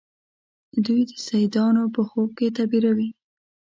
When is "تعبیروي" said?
2.55-3.09